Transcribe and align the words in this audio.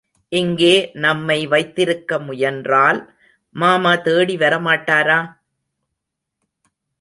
இங்கே 0.31 0.75
நம்மை 0.93 1.47
வைத்திருக்க 1.47 2.19
முயன்றால் 2.19 2.99
மாமா 3.55 3.95
தேடி 3.95 4.37
வர 4.37 4.59
மாட்டாரா? 4.59 5.19